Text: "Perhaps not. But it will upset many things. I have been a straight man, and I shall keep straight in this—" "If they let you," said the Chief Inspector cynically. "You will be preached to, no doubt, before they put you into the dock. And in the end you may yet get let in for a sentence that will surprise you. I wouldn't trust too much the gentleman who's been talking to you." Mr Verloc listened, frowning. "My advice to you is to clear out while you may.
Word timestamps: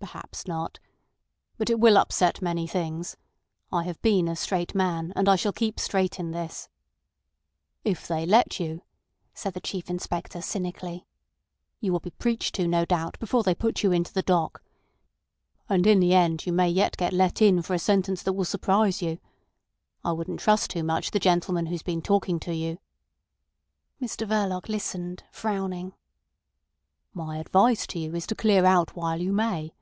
"Perhaps 0.00 0.46
not. 0.46 0.78
But 1.58 1.68
it 1.70 1.80
will 1.80 1.98
upset 1.98 2.40
many 2.40 2.68
things. 2.68 3.16
I 3.72 3.82
have 3.82 4.00
been 4.00 4.28
a 4.28 4.36
straight 4.36 4.72
man, 4.72 5.12
and 5.16 5.28
I 5.28 5.34
shall 5.34 5.52
keep 5.52 5.80
straight 5.80 6.20
in 6.20 6.30
this—" 6.30 6.68
"If 7.82 8.06
they 8.06 8.24
let 8.24 8.60
you," 8.60 8.82
said 9.34 9.54
the 9.54 9.60
Chief 9.60 9.90
Inspector 9.90 10.40
cynically. 10.40 11.04
"You 11.80 11.90
will 11.92 11.98
be 11.98 12.10
preached 12.12 12.54
to, 12.54 12.68
no 12.68 12.84
doubt, 12.84 13.18
before 13.18 13.42
they 13.42 13.56
put 13.56 13.82
you 13.82 13.90
into 13.90 14.12
the 14.12 14.22
dock. 14.22 14.62
And 15.68 15.84
in 15.84 15.98
the 15.98 16.14
end 16.14 16.46
you 16.46 16.52
may 16.52 16.68
yet 16.68 16.96
get 16.96 17.12
let 17.12 17.42
in 17.42 17.60
for 17.60 17.74
a 17.74 17.78
sentence 17.80 18.22
that 18.22 18.34
will 18.34 18.44
surprise 18.44 19.02
you. 19.02 19.18
I 20.04 20.12
wouldn't 20.12 20.40
trust 20.40 20.70
too 20.70 20.84
much 20.84 21.10
the 21.10 21.18
gentleman 21.20 21.66
who's 21.66 21.82
been 21.82 22.02
talking 22.02 22.38
to 22.40 22.54
you." 22.54 22.78
Mr 24.00 24.28
Verloc 24.28 24.68
listened, 24.68 25.24
frowning. 25.32 25.92
"My 27.12 27.38
advice 27.38 27.84
to 27.88 27.98
you 27.98 28.14
is 28.14 28.28
to 28.28 28.36
clear 28.36 28.64
out 28.64 28.94
while 28.94 29.20
you 29.20 29.32
may. 29.32 29.74